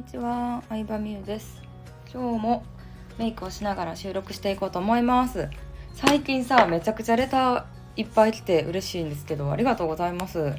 [0.00, 1.62] にちは、相葉美優です。
[2.10, 2.64] 今日も
[3.18, 5.50] メイクをしながら収録していこうと思います。
[5.92, 7.64] 最近さ、めちゃくちゃレター
[7.96, 10.54] いっぱい来て嬉しいんですけど、ありがとうございます。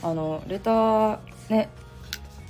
[0.00, 1.18] あのレター
[1.48, 1.70] ね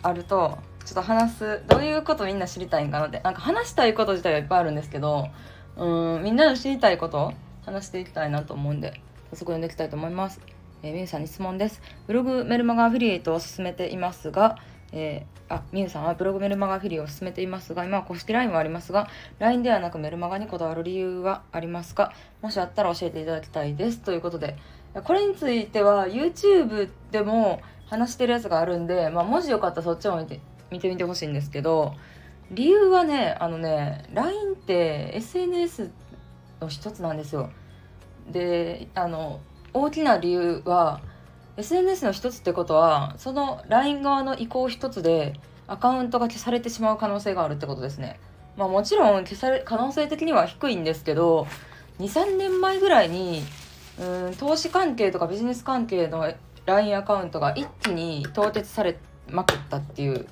[0.02, 5.28] あるとちょっと話すどういうことみんな知りたいんかなってなんか話したいこと自体はいっぱいあるんですけど
[5.76, 7.32] うーんみんなの知りたいこと
[7.64, 9.00] 話していきたいなと思うんで
[9.30, 10.42] 早速読んでいきたいと思います。
[10.82, 11.80] えー、みゆさんに質問です。
[12.06, 14.58] ブログメルマガアフィリエイトを進めていますが、
[14.92, 22.12] えーあみゆさんはブログメルマガフィリを進めていますが今は公式 LINE はありますが LINE ではなくメルマガにこだわる理由はありますか？
[22.42, 24.00] もしあったら教えていただきたいです。
[24.00, 24.56] ということで
[25.04, 31.94] これについては YouTube でも話してるやつがあるんで、まあ、もしよかったらそっちも見て見てみてほしいんですけど
[32.50, 35.90] 理由はねあのね LINE って SNS
[36.60, 37.48] の一つなんですよ。
[38.30, 39.40] であの
[39.72, 41.00] 大きな理由は
[41.58, 45.34] SNS の一つってことはその LINE 側の意向一つで
[45.66, 48.20] アカウントが消されてしまう可能性があるってことですね
[48.56, 51.48] まあもちろん消され可能性的には低いんですけど
[51.98, 53.42] 23年前ぐらいに
[54.00, 56.32] うん投資関係とかビジネス関係の
[56.66, 58.96] LINE アカウントが一気に凍結され
[59.28, 60.26] まくったっていう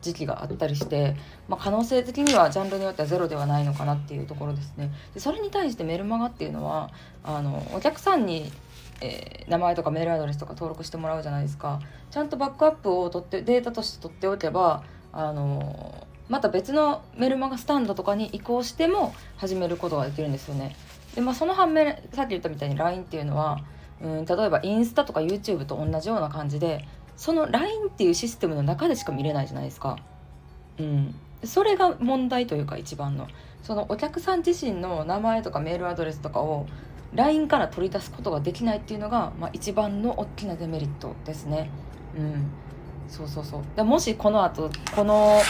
[0.00, 1.16] 時期があったりして、
[1.48, 4.92] まあ、可能性的にはジャンルによってはゼロではないのかなっていうところですね。
[5.14, 6.90] でそれに対してメルマガっていうのは
[7.24, 8.52] あのお客さんに、
[9.00, 11.80] えー名前とかメールアドレスとか登録してもらうじゃないですか。
[12.10, 14.82] ちゃんとバックアップを取ってデータとして取っておけば
[15.12, 20.76] あのまた別のメルマガスタンドとかに移行しても始めることができるんですよね。
[21.14, 23.58] でまあ、その反面さっき言ったみたいに LINE っていうのは
[24.02, 29.96] うん例えばインスタとか YouTube と同じような感じでその LINE っていうシステムの中でしか見れないじゃないですか。
[30.78, 33.26] うん、それが問題というか一番の
[33.62, 36.66] そのお客さん自身の名前とかメールアドレスとかを
[37.14, 41.70] LINE から取り出すことができないっていうのが、まあ、一番の大きなデメリットですね。
[42.16, 42.50] うん。
[43.08, 43.62] そうそうそう。
[43.76, 45.40] でもしこの後この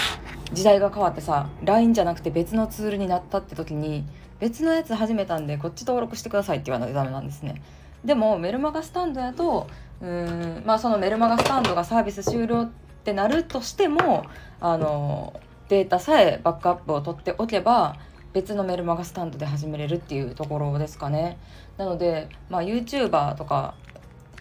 [0.53, 4.05] 時代が変わってさ LINE じゃなくて別のツールになったって時に
[4.39, 7.61] 別のやつ始めたんでこっち登録してくださいって言わないとダメなんですね。
[8.05, 9.67] でもメルマガスタンドやと
[10.01, 12.71] うーんまあそのメルマガスタンドがサービス終了っ
[13.05, 14.25] てなるとしても
[14.61, 17.97] あのデータさえバックアップを取っておけば
[18.33, 21.39] 別のメルマガスタンドで始めれるっていうところですかね。
[21.77, 23.75] なので、まあ、YouTuber とか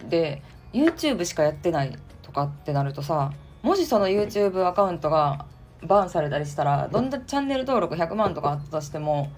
[0.08, 3.32] で YouTube しかやってないとかってなるとさ
[3.62, 5.46] もしその YouTube アカウントが
[5.82, 9.30] バーンされたりしたらどんなチャンネル登録100万とかあったとしても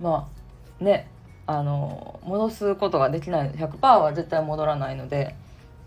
[0.00, 0.28] ま
[0.80, 1.10] あね
[1.46, 3.50] あの戻すことができない。
[3.52, 5.34] 100%は絶対戻らないので、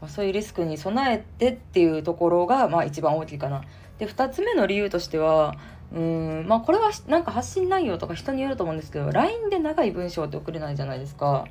[0.01, 3.61] まあ、そういうリスクに備えてっていうところが、まあ、一番大きいかな。
[4.01, 5.55] で2つ目の理由としては
[5.93, 11.45] うーんまあこれはなんか発信内容とか人によると思うんですけど LINE で長い文章って送れないじゃないですか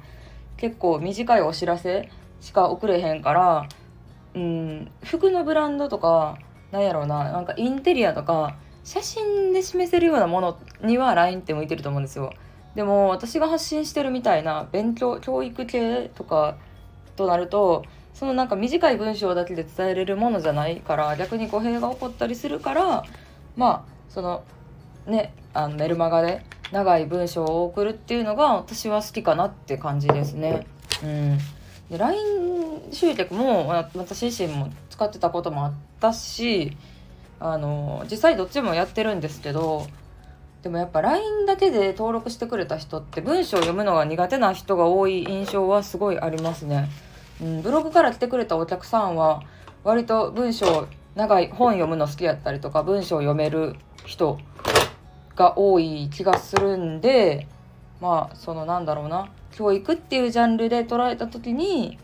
[0.57, 2.11] 結構短いお知らせ
[2.41, 3.69] しか送れへんから
[4.35, 6.39] うん服のブランドとか
[6.73, 12.33] なんやろうななんかインテリアとか写真で示せるようなものには LINE って向いてると思うんですよ
[12.75, 16.57] でも私が発信してるみたいな勉強教育系とか
[17.15, 17.85] となると
[18.15, 23.05] そのなんか短い文章だけで伝えれるものじゃないから逆に語弊が起こったりするから
[23.57, 24.45] まあその
[25.07, 30.67] ねあのメルマガで長い文章を送るっていうのが私は好きかなって感じですね。
[31.03, 31.39] うん、
[31.91, 36.77] で LINE 集客も私自身も使ってたこともあったし
[37.41, 39.87] あの実際どっちもやってるんですけど
[40.63, 46.89] でもやっぱ LINE だけで登録してくれた人って文章を読むのが苦手な人が多い印象はすごいありますね。
[47.43, 49.43] うん、ブログから来てくれたお客さんは
[49.83, 54.39] 割と文章長い本読むの好きやったりとか文章読める人
[55.37, 57.47] が多い気がするんで
[58.01, 61.99] まあそのなんだろうな教育っていうジャンルで捉えた時に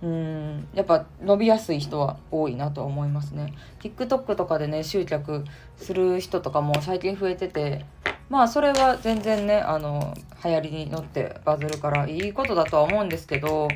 [0.00, 3.52] うんやっぱ伸びやすい人は多いなと思いますね。
[3.80, 5.44] TikTok とかでね集客
[5.76, 7.84] する人とかも最近増えてて
[8.28, 10.14] まあそれは全然ねあの
[10.44, 13.68] 流行りに乗ってバズるからいいことだとは思うんですけど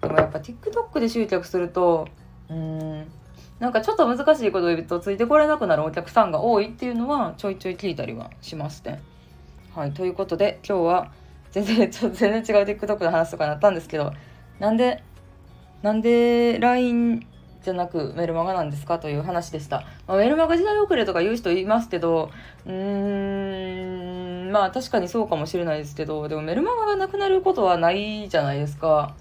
[0.00, 2.08] でもやっぱ TikTok で集客すると
[2.48, 3.06] うーん
[3.58, 9.02] なんかちょっと難しいことを言うとついてこれなくなるお客さんが多いっていうのはちょいちょい聞いたりはしますね。
[9.74, 11.12] はいということで今日は
[11.52, 14.12] 全然ちょっと 全然違う TikTok の話とかになったんですけど
[14.58, 15.02] なんで
[15.82, 17.26] なんで LINE
[17.62, 19.84] じゃなくメルマガなんですかという話でした。
[20.06, 22.30] まあ、メルマガ時代遅れとか言う人いますけど
[22.66, 29.14] うーんまあ確かにそうかもしれないですけどでもメルマガがなくなることはないじゃないですか。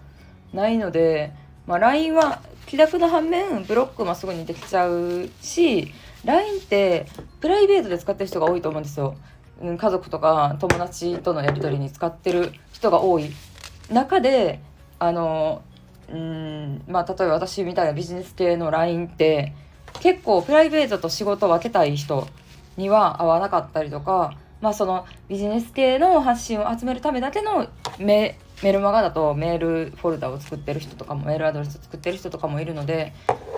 [0.54, 1.34] ないので、
[1.68, 5.92] まあ、LINE は気楽な反面ブロックもすぐにできちゃうし
[6.26, 7.08] LINE って
[7.40, 9.16] プライベートで使ってる人が多いと思うんですよ。
[9.62, 13.32] うん家族とか友達とのやり取りに使ってる人が多い
[13.90, 14.62] 中で
[15.00, 15.64] あの
[16.12, 19.54] うんまあ例えば私みたいなビジネス系の LINE って
[20.00, 22.28] 結構プライベートと仕事を分けたい人
[22.78, 27.68] には合わなかったりとかまあそのビジネス系の発信を集めるためだけの
[27.98, 33.14] メメルマガだとメールフォルダを作ってる人とかもメールアドレス作ってる人とかもいるので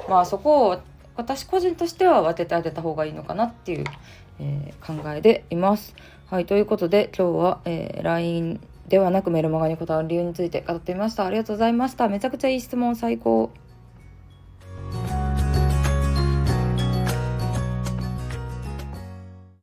[0.08, 0.82] まあそこを
[1.16, 3.86] 私個人としては分けてあげた方がいいのかなっていう、
[4.40, 5.96] えー、考えでいます。
[6.28, 11.26] はいということで今日は、えー、LINE ではなくメルマガにこだわる理由について語ってみました。
[11.26, 12.08] ありがとうございました。
[12.08, 13.52] めちゃくちゃいい質問最高。